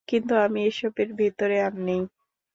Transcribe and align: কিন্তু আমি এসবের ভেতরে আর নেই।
কিন্তু 0.07 0.33
আমি 0.45 0.59
এসবের 0.67 1.09
ভেতরে 1.19 1.57
আর 1.61 1.73
নেই। 1.81 2.01